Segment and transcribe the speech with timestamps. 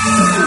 [0.00, 0.37] Oh.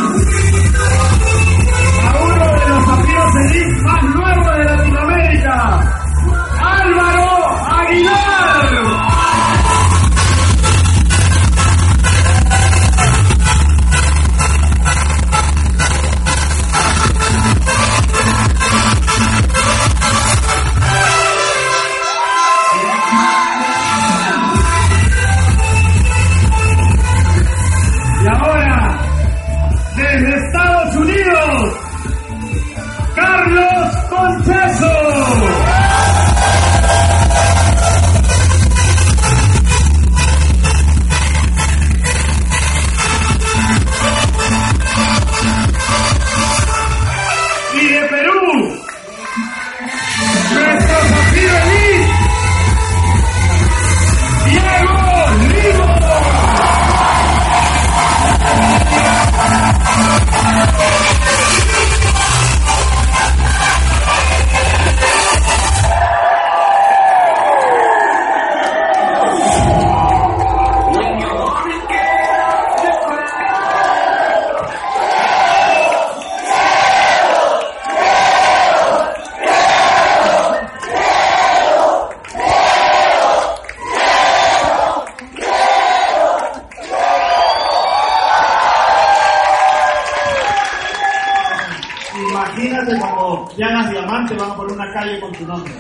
[94.30, 95.74] Van a poner una calle con tu nombre.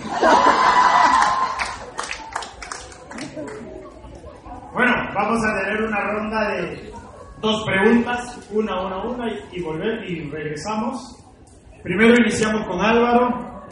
[4.73, 6.91] Bueno, vamos a tener una ronda de
[7.39, 11.17] dos preguntas, una, una, una, y, y volver y regresamos.
[11.83, 13.63] Primero iniciamos con Álvaro.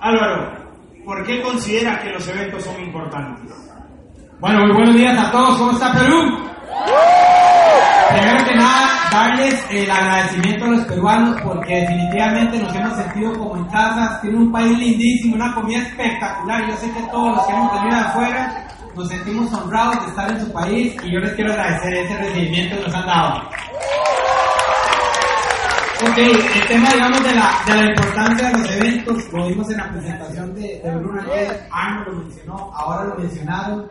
[0.00, 0.52] Álvaro,
[1.04, 3.54] ¿por qué consideras que los eventos son importantes?
[4.40, 5.56] Bueno, muy buenos días a todos.
[5.56, 6.44] ¿Cómo está Perú?
[8.10, 13.56] Primero que nada, darles el agradecimiento a los peruanos porque definitivamente nos hemos sentido como
[13.56, 14.18] en casa.
[14.20, 16.68] Tiene un país lindísimo, una comida espectacular.
[16.68, 20.40] Yo sé que todos los que hemos venido afuera nos sentimos honrados de estar en
[20.40, 23.42] su país y yo les quiero agradecer ese recibimiento que nos han dado.
[26.02, 29.76] Ok, el tema, digamos, de la, de la importancia de los eventos, lo vimos en
[29.78, 31.22] la presentación de, de Bruno
[31.70, 33.88] Arno lo mencionó, ahora lo mencionaron.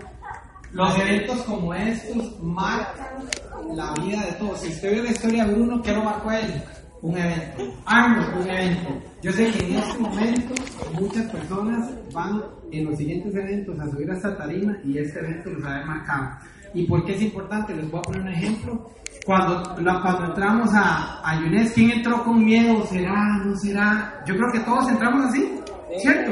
[0.74, 3.30] Los eventos como estos marcan
[3.76, 4.60] la vida de todos.
[4.60, 6.64] Si usted vio la historia de Bruno, ¿qué lo marcó a él?
[7.04, 7.64] Un evento.
[7.86, 8.90] Arno, un evento.
[9.22, 10.56] Yo sé que en este momento
[11.00, 12.42] muchas personas van
[12.72, 16.30] en los siguientes eventos a subir a esta tarima y este evento los ha marcado.
[16.74, 17.76] ¿Y por qué es importante?
[17.76, 18.90] Les voy a poner un ejemplo.
[19.28, 22.84] Cuando, cuando entramos a, a Yunes, ¿quién entró con miedo?
[22.88, 23.38] ¿Será?
[23.46, 24.24] ¿No será?
[24.26, 25.54] Yo creo que todos entramos así,
[26.00, 26.32] ¿cierto?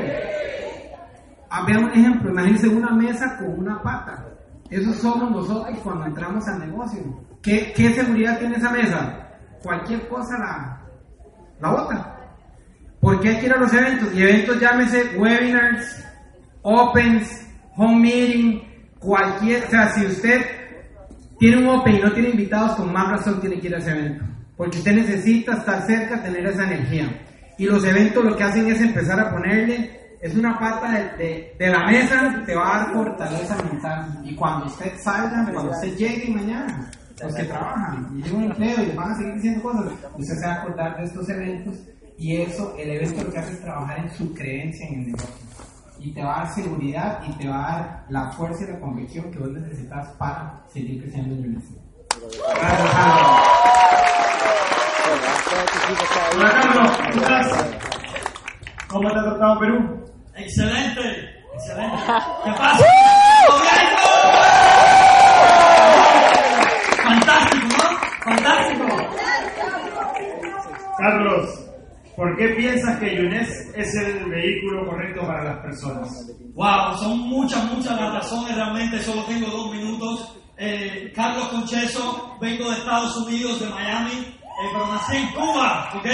[1.48, 4.31] Ah, Vean un ejemplo, imagínense una mesa con una pata.
[4.72, 7.02] Eso somos nosotros cuando entramos al negocio.
[7.44, 9.28] ¿Qué, seguridad tiene esa mesa?
[9.62, 10.82] Cualquier cosa la,
[11.60, 12.18] la bota.
[13.02, 14.14] ¿Por qué hay que ir a los eventos?
[14.14, 16.06] Y eventos llámese webinars,
[16.62, 18.62] opens, home meeting,
[18.98, 19.66] cualquier...
[19.66, 20.46] O sea, si usted
[21.38, 23.92] tiene un open y no tiene invitados, con más razón tiene que ir a ese
[23.92, 24.24] evento.
[24.56, 27.26] Porque usted necesita estar cerca, tener esa energía.
[27.58, 31.56] Y los eventos lo que hacen es empezar a ponerle, es una pata de, de-
[31.58, 34.20] de la mesa, te va a dar fortaleza mental.
[34.24, 36.90] Y cuando usted salga, cuando usted llegue mañana,
[37.22, 39.86] los que trabajan y tienen un empleo y les van a seguir diciendo cosas,
[40.18, 41.76] usted se va a acordar de estos eventos.
[42.18, 45.36] Y eso, el evento lo que hace es trabajar en su creencia en el negocio
[46.00, 48.80] y te va a dar seguridad y te va a dar la fuerza y la
[48.80, 51.78] convicción que vos necesitas para seguir creciendo en el negocio.
[52.60, 53.42] Gracias, Álvaro.
[56.38, 57.66] Hola Carlos, ¿cómo estás?
[58.88, 60.06] ¿Cómo te ha tratado Perú?
[60.44, 61.98] Excelente, excelente.
[62.44, 62.86] ¿Qué pasa?
[67.04, 67.88] Fantástico, ¿no?
[68.24, 68.88] Fantástico.
[70.98, 71.50] Carlos,
[72.16, 76.10] ¿por qué piensas que Yunes es el vehículo correcto para las personas?
[76.54, 78.56] Wow, son muchas, muchas las razones.
[78.56, 80.38] Realmente solo tengo dos minutos.
[80.58, 86.06] Eh, Carlos Concheso, vengo de Estados Unidos, de Miami, eh, pero nací en Cuba, ¿ok?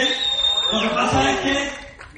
[0.71, 1.69] Lo que pasa es que,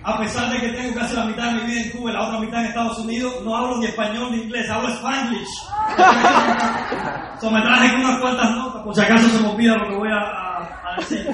[0.04, 2.24] a pesar de que tengo casi la mitad de mi vida en Cuba y la
[2.28, 5.50] otra mitad en Estados Unidos, no hablo ni español ni inglés, hablo spanglish.
[7.40, 10.10] So, me traje unas cuantas notas, por si acaso se me olvida lo que voy
[10.12, 11.25] a, a- a decir.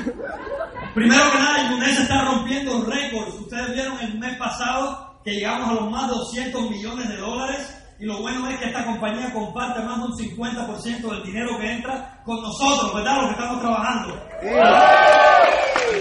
[0.93, 3.33] Primero que nada, Indonesia está rompiendo récords.
[3.39, 7.75] Ustedes vieron el mes pasado que llegamos a los más de 200 millones de dólares.
[7.99, 11.71] Y lo bueno es que esta compañía comparte más de un 50% del dinero que
[11.71, 13.15] entra con nosotros, ¿verdad?
[13.21, 14.21] Los que estamos trabajando.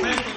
[0.02, 0.30] Perfecto.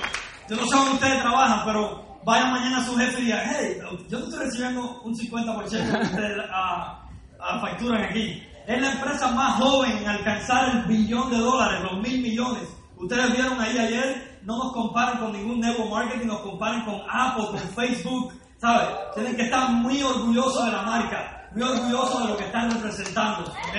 [0.50, 3.78] Yo no sé dónde ustedes trabajan, pero vayan mañana a su jefe y digan, hey,
[4.10, 7.08] yo te estoy recibiendo un 50% que ustedes ah,
[7.40, 8.44] ah, facturan aquí.
[8.68, 12.64] Es la empresa más joven en alcanzar el billón de dólares, los mil millones.
[12.98, 17.46] Ustedes vieron ahí ayer, no nos comparan con ningún network marketing, nos comparan con Apple,
[17.48, 18.90] con Facebook, ¿sabes?
[19.16, 23.44] Tienen que estar muy orgullosos de la marca, muy orgullosos de lo que están representando,
[23.44, 23.78] ¿ok?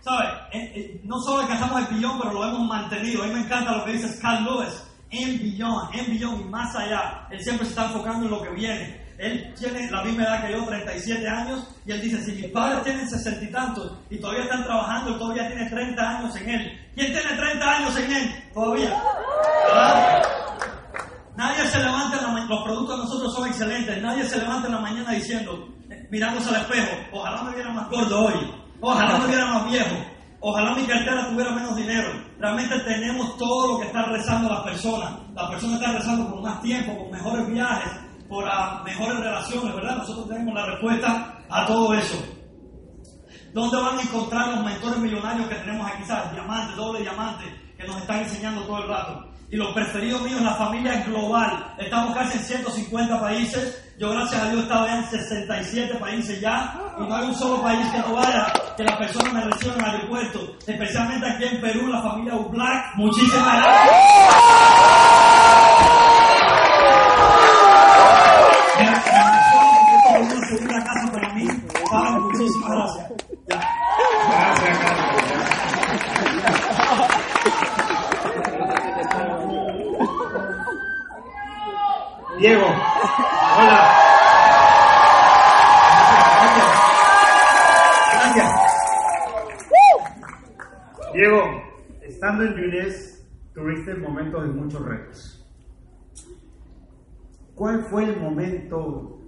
[0.00, 0.28] ¿Sabe?
[0.52, 3.22] Eh, eh, no solo alcanzamos el billón, pero lo hemos mantenido.
[3.22, 4.82] A mí me encanta lo que dice Carl Lewis.
[5.10, 7.26] En billón, en billón y más allá.
[7.30, 9.00] Él siempre se está enfocando en lo que viene.
[9.18, 12.82] Él tiene la misma edad que yo, 37 años, y él dice, si mis padres
[12.84, 16.90] tienen 60 y tantos y todavía están trabajando, todavía tiene 30 años en él.
[16.94, 18.44] ¿Quién tiene 30 años en él?
[18.54, 19.02] Todavía.
[21.36, 24.68] Nadie se levanta en la mañana, los productos de nosotros son excelentes, nadie se levanta
[24.68, 29.18] en la mañana diciendo, eh, mirándose al espejo, ojalá me viera más gordo hoy, ojalá
[29.18, 29.96] me viera más viejo,
[30.40, 32.08] ojalá mi cartera tuviera menos dinero.
[32.38, 35.12] Realmente tenemos todo lo que están rezando las personas.
[35.34, 37.92] Las personas están rezando por más tiempo, por mejores viajes,
[38.28, 39.96] por ah, mejores relaciones, ¿verdad?
[39.98, 42.16] Nosotros tenemos la respuesta a todo eso.
[43.52, 46.04] ¿Dónde van a encontrar los mentores millonarios que tenemos aquí?
[46.04, 46.32] ¿Sabes?
[46.32, 47.44] Diamantes, doble diamante,
[47.76, 49.26] que nos están enseñando todo el rato.
[49.50, 51.74] Y los preferidos míos, la familia global.
[51.78, 53.89] Estamos casi en 150 países.
[54.00, 56.74] Yo, gracias a Dios, estaba ya en 67 países ya.
[56.98, 59.84] Y no hay un solo país que no vaya, que las personas me reciban en
[59.84, 60.56] el aeropuerto.
[60.66, 62.96] Especialmente aquí en Perú, la familia Black.
[62.96, 64.00] Muchísimas gracias.
[70.66, 71.46] Casa para mí.
[72.22, 72.70] Muchísimas.
[72.70, 73.19] Gracias,
[82.40, 83.96] Diego, hola.
[86.40, 86.68] Gracias.
[88.14, 88.50] Gracias.
[91.12, 91.42] Diego,
[92.00, 95.46] estando en Yunes, tuviste momentos de muchos retos.
[97.54, 99.20] ¿Cuál fue el momento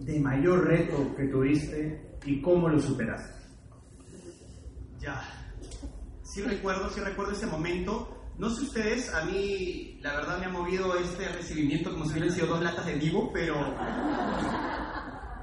[0.00, 3.42] de mayor reto que tuviste y cómo lo superaste?
[4.98, 5.22] Ya.
[6.24, 8.19] Sí recuerdo, sí recuerdo ese momento.
[8.40, 12.32] No sé ustedes, a mí la verdad me ha movido este recibimiento como si hubieran
[12.32, 13.54] sido dos latas de vivo, pero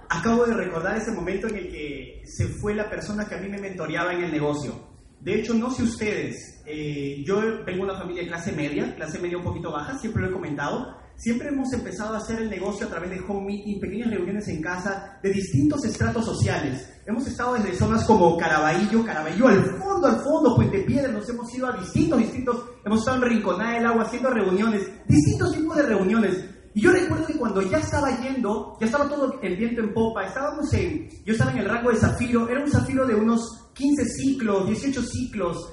[0.09, 3.49] acabo de recordar ese momento en el que se fue la persona que a mí
[3.49, 4.73] me mentoreaba en el negocio.
[5.19, 9.19] De hecho, no sé ustedes, eh, yo vengo de una familia de clase media, clase
[9.19, 10.97] media un poquito baja, siempre lo he comentado.
[11.17, 14.61] Siempre hemos empezado a hacer el negocio a través de home meeting, pequeñas reuniones en
[14.61, 16.87] casa de distintos estratos sociales.
[17.07, 21.51] Hemos estado desde zonas como Caraballo, Caraballo al fondo, al fondo, Puente Piedra, nos hemos
[21.55, 25.83] ido a distintos, distintos, hemos estado en Rinconada del Agua haciendo reuniones, distintos tipos de
[25.83, 26.45] reuniones.
[26.75, 30.23] Y yo recuerdo que cuando ya estaba yendo, ya estaba todo el viento en popa,
[30.23, 34.05] estábamos en, yo estaba en el rango de zafiro, era un zafiro de unos 15
[34.05, 35.67] ciclos, 18 ciclos,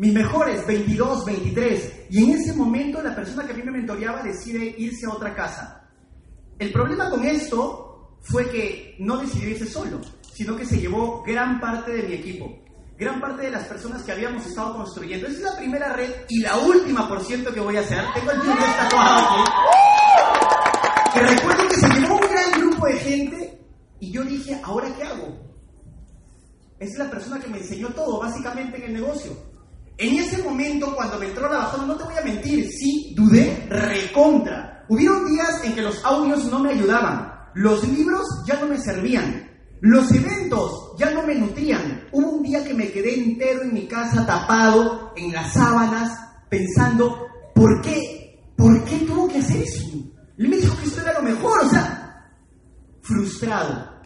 [0.00, 2.06] mis mejores 22, 23.
[2.08, 5.34] Y en ese momento la persona que a mí me mentoreaba decide irse a otra
[5.34, 5.90] casa.
[6.58, 10.00] El problema con esto fue que no decidió irse solo,
[10.32, 12.50] sino que se llevó gran parte de mi equipo,
[12.96, 15.26] gran parte de las personas que habíamos estado construyendo.
[15.26, 18.02] Esa es la primera red y la última, por cierto, que voy a hacer.
[18.14, 19.50] Tengo el tatuado aquí.
[21.12, 23.60] Que recuerdo que se llevó un gran grupo de gente
[24.00, 25.38] y yo dije, ¿ahora qué hago?
[26.78, 29.49] Es la persona que me enseñó todo, básicamente, en el negocio.
[30.00, 33.66] En ese momento, cuando me entró la bajona, no te voy a mentir, sí, dudé
[33.68, 34.86] recontra.
[34.88, 39.46] Hubieron días en que los audios no me ayudaban, los libros ya no me servían,
[39.82, 42.08] los eventos ya no me nutrían.
[42.12, 47.26] Hubo un día que me quedé entero en mi casa, tapado, en las sábanas, pensando,
[47.54, 48.40] ¿por qué?
[48.56, 49.84] ¿Por qué tuvo que hacer eso?
[50.38, 52.32] Él me dijo que esto era lo mejor, o sea,
[53.02, 54.00] frustrado.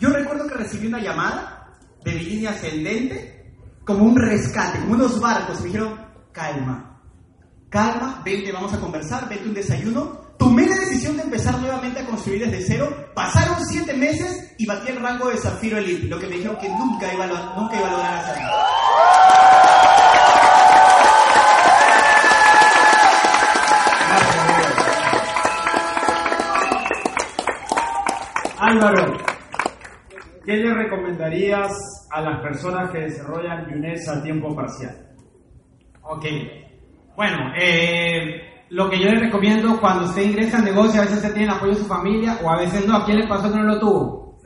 [0.00, 3.39] Yo recuerdo que recibí una llamada de mi línea ascendente
[3.84, 5.60] como un rescate, como unos barcos.
[5.60, 5.98] Me dijeron,
[6.32, 7.00] calma,
[7.68, 10.20] calma, vente, vamos a conversar, vete un desayuno.
[10.38, 13.10] Tomé la decisión de empezar nuevamente a construir desde cero.
[13.14, 16.68] Pasaron siete meses y batí el rango de Zafiro Elite, lo que me dijeron que
[16.68, 18.42] nunca iba a, nunca iba a lograr hacer.
[28.58, 29.16] Álvaro,
[30.44, 34.96] ¿qué le recomendarías a las personas que desarrollan Yunes a tiempo parcial?
[36.02, 36.24] Ok.
[37.16, 41.34] Bueno, eh, lo que yo les recomiendo cuando usted ingresa al negocio, a veces usted
[41.34, 42.96] tiene el apoyo de su familia o a veces no.
[42.96, 44.38] ¿A quién le pasó que no lo tuvo?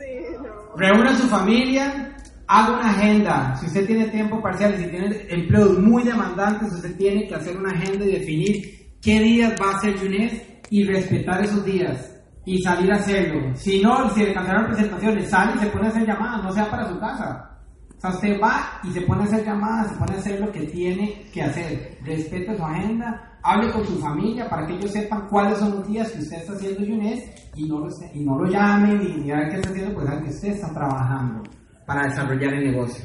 [0.77, 2.17] Reúna a su familia,
[2.47, 3.57] haga una agenda.
[3.57, 7.57] Si usted tiene tiempo parcial y si tiene empleos muy demandantes, usted tiene que hacer
[7.57, 12.11] una agenda y definir qué días va a hacer Yunes y respetar esos días
[12.45, 13.55] y salir a hacerlo.
[13.55, 16.89] Si no, si le cancelaron presentaciones, sale y se a hacer llamadas, no sea para
[16.89, 17.54] su casa.
[17.97, 20.53] O sea, usted va y se pone a hacer llamadas, se pone a hacer lo
[20.53, 21.99] que tiene que hacer.
[22.05, 26.11] Respete su agenda, hable con su familia para que ellos sepan cuáles son los días
[26.11, 29.57] que usted está haciendo Yunes y no lo, y no lo llamen y digan qué
[29.57, 31.43] está haciendo, pues saben que usted está trabajando
[31.87, 33.05] para desarrollar el negocio.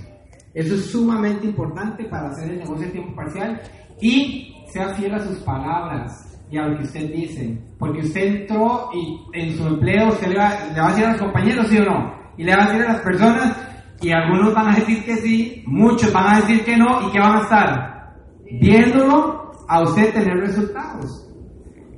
[0.53, 3.61] Eso es sumamente importante para hacer el negocio a tiempo parcial
[4.01, 7.57] y sea fiel a sus palabras y a lo que usted dice.
[7.77, 11.11] Porque usted entró y en su empleo usted le va, le va a decir a
[11.11, 13.68] los compañeros, sí o no, y le va a decir a las personas,
[14.01, 17.19] y algunos van a decir que sí, muchos van a decir que no, y que
[17.19, 18.15] van a estar
[18.59, 21.25] viéndolo a usted tener resultados.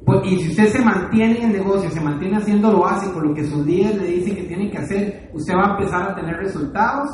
[0.05, 3.34] Pues, y si usted se mantiene en el negocio, se mantiene haciendo lo básico, lo
[3.34, 6.36] que sus líderes le dicen que tiene que hacer, usted va a empezar a tener
[6.38, 7.10] resultados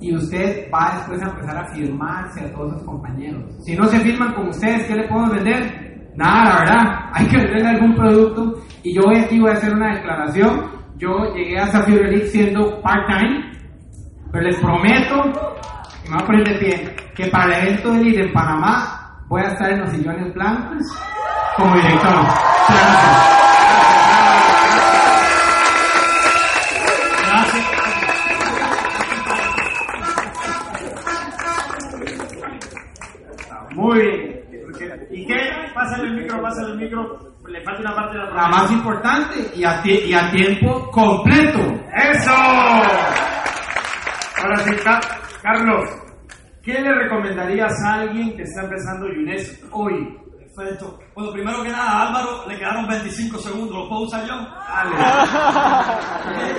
[0.00, 3.42] y usted va después a empezar a firmarse a todos sus compañeros.
[3.64, 6.12] Si no se firman con ustedes, ¿qué le puedo vender?
[6.16, 9.74] Nada, la verdad, hay que venderle algún producto y yo hoy aquí voy a hacer
[9.74, 10.74] una declaración.
[10.96, 13.50] Yo llegué a Zafiro siendo part-time,
[14.34, 15.14] pero les prometo,
[16.04, 19.16] y me voy a poner de pie, que para el evento de Elite en Panamá
[19.28, 20.82] voy a estar en los sillones blancos
[21.56, 22.14] como director.
[27.26, 27.64] Gracias.
[33.74, 34.40] Muy bien.
[35.10, 35.40] ¿Y qué?
[35.74, 37.18] Pásale el micro, pásale el micro.
[37.48, 40.90] Le falta una parte de la La más importante y a, tie- y a tiempo
[40.90, 41.60] completo.
[41.94, 42.32] ¡Eso!
[44.44, 45.00] Ahora sí, Ca-
[45.42, 45.88] Carlos,
[46.62, 50.18] ¿qué le recomendarías a alguien que está empezando Yunes hoy?
[50.54, 50.98] Perfecto.
[51.14, 53.74] Bueno, primero que nada, a Álvaro le quedaron 25 segundos.
[53.74, 54.34] ¿Lo puedo usar yo?
[54.34, 54.96] Dale.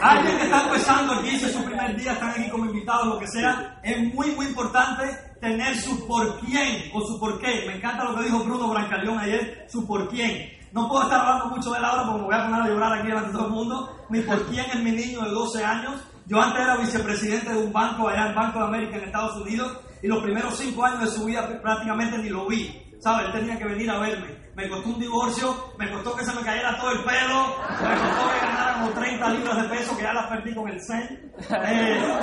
[0.00, 3.26] Alguien que está empezando aquí, es su primer día, están aquí como invitados, lo que
[3.28, 5.02] sea, es muy, muy importante
[5.40, 7.64] tener su por quién o su por qué.
[7.66, 10.50] Me encanta lo que dijo Bruno Brancaleón ayer, su por quién.
[10.72, 12.92] No puedo estar hablando mucho de él ahora porque me voy a poner a llorar
[12.98, 13.96] aquí delante de todo el mundo.
[14.10, 16.02] Mi por quién es mi niño de 12 años.
[16.26, 19.76] Yo antes era vicepresidente de un banco allá, el Banco de América en Estados Unidos,
[20.02, 22.80] y los primeros cinco años de su vida prácticamente ni lo vi.
[23.00, 23.26] ¿Sabes?
[23.26, 24.34] Él tenía que venir a verme.
[24.56, 28.30] Me costó un divorcio, me costó que se me cayera todo el pelo, me costó
[28.32, 31.32] que ganara como 30 libras de peso que ya las perdí con el CEN.
[31.50, 32.18] Eh,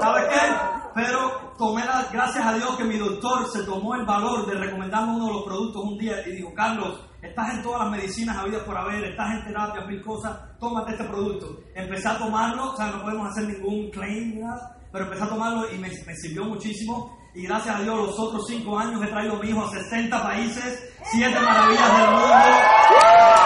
[0.00, 0.54] ¿Sabes qué?
[0.94, 5.16] Pero tomé la, gracias a Dios que mi doctor se tomó el valor de recomendarme
[5.16, 8.62] uno de los productos un día y dijo, Carlos, estás en todas las medicinas habidas
[8.62, 11.60] por haber, estás en terapia, mil cosas, tómate este producto.
[11.74, 15.72] Empecé a tomarlo, o sea, no podemos hacer ningún claim, nada, pero empecé a tomarlo
[15.72, 17.18] y me, sirvió muchísimo.
[17.34, 20.22] Y gracias a Dios, los otros cinco años he traído a mi hijo a 60
[20.22, 22.26] países, siete maravillas del mundo.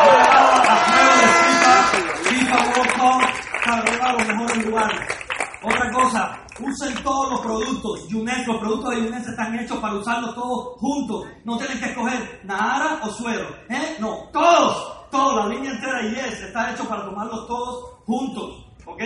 [0.04, 0.76] He a
[1.20, 1.74] de FIFA,
[2.30, 3.22] FIFA World Cup,
[4.02, 5.24] a los mejores.
[5.64, 8.08] Otra cosa, usen todos los productos.
[8.08, 11.26] Yunes, los productos de Yunes están hechos para usarlos todos juntos.
[11.44, 13.48] No tienen que escoger Nahara o suero.
[13.70, 13.96] ¿eh?
[13.98, 18.66] No, todos, todos, la línea entera y es, está hecho para tomarlos todos juntos.
[18.86, 19.02] ¿Ok?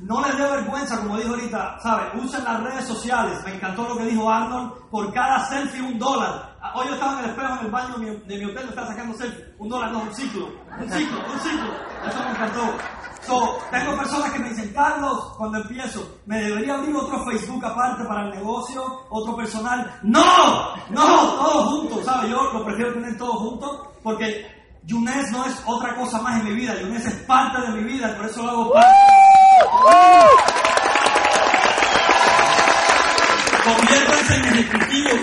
[0.00, 2.24] No les dé vergüenza, como dijo ahorita, ¿sabes?
[2.24, 3.38] Usen las redes sociales.
[3.44, 4.72] Me encantó lo que dijo Arnold.
[4.90, 6.56] Por cada selfie, un dólar.
[6.62, 9.14] Ah, Hoy yo estaba en el espejo en el baño de mi, hotel, estaba sacando
[9.16, 9.44] selfie.
[9.58, 10.46] Un dólar, no, un ciclo.
[10.46, 11.70] Un ciclo, un ciclo.
[12.08, 12.62] Eso me encantó.
[13.26, 18.04] So, tengo personas que me dicen, Carlos, cuando empiezo, ¿me debería abrir otro Facebook aparte
[18.04, 18.82] para el negocio?
[19.10, 19.98] ¿Otro personal?
[20.02, 20.74] ¡No!
[20.88, 21.34] ¡No!
[21.34, 22.30] Todos juntos, ¿sabes?
[22.30, 24.46] Yo lo prefiero tener todos juntos porque
[24.84, 26.80] Yunes no es otra cosa más en mi vida.
[26.80, 28.88] Yunes es parte de mi vida, por eso lo hago parte.
[33.64, 35.20] Conviértanse en ejecutivos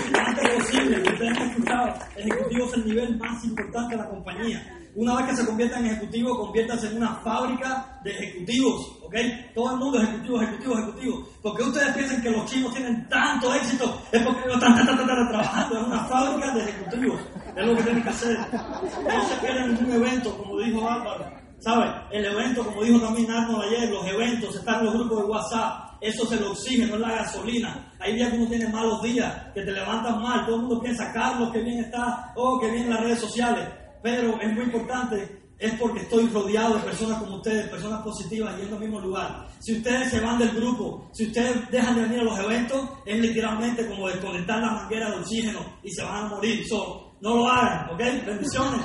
[0.67, 0.97] posible.
[1.01, 4.73] Ustedes han escuchado, ejecutivos el nivel más importante de la compañía.
[4.95, 9.15] Una vez que se conviertan en ejecutivos, conviértanse en una fábrica de ejecutivos, ¿ok?
[9.53, 11.29] Todo el mundo ejecutivo, ejecutivo, ejecutivo.
[11.43, 15.85] Porque ustedes piensan que los chinos tienen tanto éxito, es porque ellos están, trabajando en
[15.85, 17.21] una fábrica de ejecutivos.
[17.55, 18.37] Es lo que tienen que hacer.
[18.37, 21.25] No se en un evento, como dijo Álvaro.
[21.59, 21.89] ¿Sabes?
[22.11, 25.86] El evento, como dijo también Arnold ayer, los eventos, están los grupos de WhatsApp.
[26.01, 27.93] Eso es el oxígeno, es la gasolina.
[27.99, 30.45] Hay días que uno tiene malos días, que te levantas mal.
[30.45, 33.67] Todo el mundo piensa, Carlos, que bien está, oh, que bien las redes sociales.
[34.01, 38.75] Pero es muy importante, es porque estoy rodeado de personas como ustedes, personas positivas, yendo
[38.75, 39.47] al mismo lugar.
[39.59, 43.19] Si ustedes se van del grupo, si ustedes dejan de venir a los eventos, es
[43.19, 46.63] literalmente como desconectar la manguera de oxígeno y se van a morir.
[46.67, 47.99] So, no lo hagan, ¿ok?
[48.25, 48.81] Bendiciones.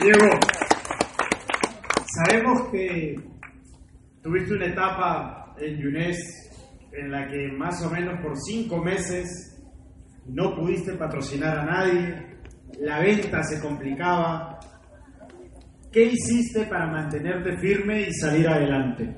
[0.00, 0.30] Diego,
[2.14, 3.16] sabemos que
[4.22, 6.16] tuviste una etapa en Yunes
[6.92, 9.60] en la que más o menos por cinco meses
[10.26, 12.38] no pudiste patrocinar a nadie,
[12.80, 14.60] la venta se complicaba.
[15.90, 19.16] ¿Qué hiciste para mantenerte firme y salir adelante?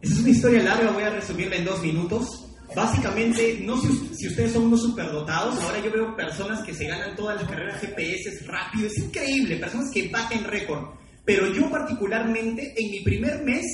[0.00, 2.47] Esa es una historia larga, voy a resumirla en dos minutos.
[2.74, 7.16] Básicamente, no sé si ustedes son unos superdotados, ahora yo veo personas que se ganan
[7.16, 10.94] todas las carreras GPS rápido, es increíble, personas que baten récord.
[11.24, 13.64] Pero yo particularmente, en mi primer mes,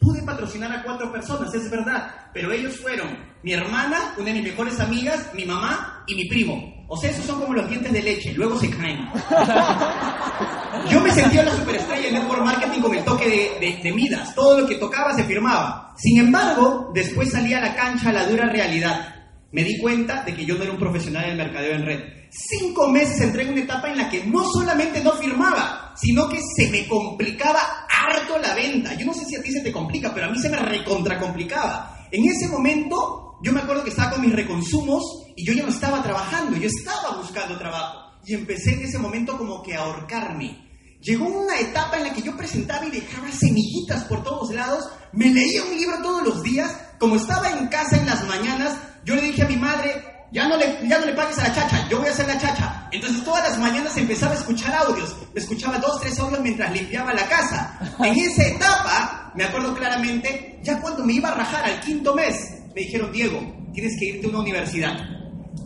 [0.00, 3.08] pude patrocinar a cuatro personas, es verdad, pero ellos fueron
[3.42, 6.78] mi hermana, una de mis mejores amigas, mi mamá y mi primo.
[6.88, 8.98] O sea, esos son como los dientes de leche, luego se caen.
[10.90, 13.28] Yo me sentía la superestrella en network marketing con el toque
[13.60, 14.34] de, de, Midas.
[14.34, 15.92] Todo lo que tocaba se firmaba.
[15.98, 19.14] Sin embargo, después salía a la cancha la dura realidad.
[19.52, 22.00] Me di cuenta de que yo no era un profesional en el mercadeo en red.
[22.30, 26.38] Cinco meses entré en una etapa en la que no solamente no firmaba, sino que
[26.56, 28.94] se me complicaba harto la venta.
[28.94, 32.06] Yo no sé si a ti se te complica, pero a mí se me recontracomplicaba.
[32.10, 35.02] En ese momento yo me acuerdo que estaba con mis reconsumos
[35.36, 38.18] y yo ya no estaba trabajando, yo estaba buscando trabajo.
[38.24, 40.68] Y empecé en ese momento como que a ahorcarme.
[41.00, 45.30] Llegó una etapa en la que yo presentaba y dejaba semillitas por todos lados, me
[45.30, 49.22] leía un libro todos los días, como estaba en casa en las mañanas, yo le
[49.22, 51.98] dije a mi madre, ya no le, ya no le pagues a la chacha, yo
[51.98, 52.88] voy a hacer la chacha.
[52.90, 57.28] Entonces todas las mañanas empezaba a escuchar audios, escuchaba dos, tres audios mientras limpiaba la
[57.28, 57.78] casa.
[58.00, 62.57] En esa etapa, me acuerdo claramente, ya cuando me iba a rajar al quinto mes,
[62.78, 63.40] me dijeron, Diego,
[63.74, 64.96] tienes que irte a una universidad.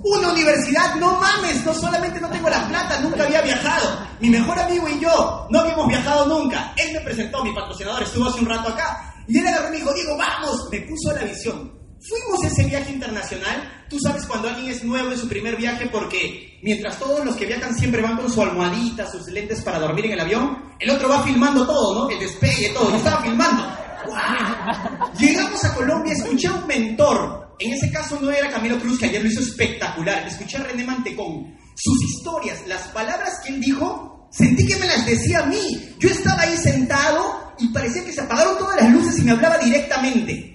[0.02, 3.98] Una universidad, no mames, no solamente no tengo la plata, nunca había viajado.
[4.18, 6.72] Mi mejor amigo y yo no habíamos viajado nunca.
[6.74, 9.14] Él me presentó, mi patrocinador estuvo hace un rato acá.
[9.28, 11.70] Y él agarró y me dijo, Diego, vamos, me puso la visión.
[12.00, 13.84] Fuimos ese viaje internacional.
[13.90, 17.44] Tú sabes cuando alguien es nuevo en su primer viaje porque mientras todos los que
[17.44, 21.10] viajan siempre van con su almohadita, sus lentes para dormir en el avión, el otro
[21.10, 22.10] va filmando todo, ¿no?
[22.10, 22.88] El despegue, todo.
[22.88, 23.82] Yo estaba filmando.
[25.18, 27.54] Llegamos a Colombia, escuché a un mentor.
[27.58, 30.26] En ese caso no era Camilo Cruz, que ayer lo hizo espectacular.
[30.26, 31.54] Escuché a René Mantecón.
[31.74, 35.94] Sus historias, las palabras que él dijo, sentí que me las decía a mí.
[35.98, 39.58] Yo estaba ahí sentado y parecía que se apagaron todas las luces y me hablaba
[39.58, 40.52] directamente.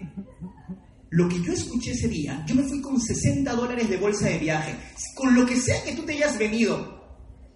[1.09, 4.39] Lo que yo escuché ese día, yo me fui con 60 dólares de bolsa de
[4.39, 4.75] viaje.
[5.15, 6.97] Con lo que sea que tú te hayas venido,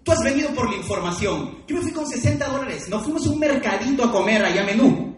[0.02, 1.62] tú has venido por la información.
[1.68, 2.88] Yo me fui con 60 dólares.
[2.88, 5.11] Nos fuimos a un mercadito a comer allá a menú.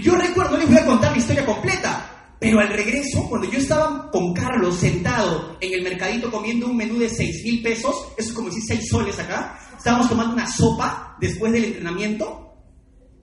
[0.00, 3.58] Yo recuerdo, no les voy a contar la historia completa, pero al regreso, cuando yo
[3.58, 8.28] estaba con Carlos sentado en el mercadito comiendo un menú de 6 mil pesos, eso
[8.30, 12.54] es como si 6 soles acá, estábamos tomando una sopa después del entrenamiento,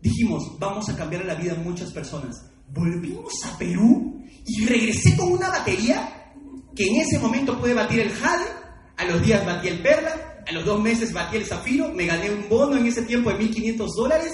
[0.02, 2.46] dijimos, vamos a cambiar la vida de muchas personas.
[2.68, 6.34] Volvimos a Perú y regresé con una batería
[6.76, 8.46] que en ese momento puede batir el Jade,
[8.98, 12.30] a los días batí el Perla, a los dos meses batí el Zafiro, me gané
[12.32, 14.34] un bono en ese tiempo de 1.500 dólares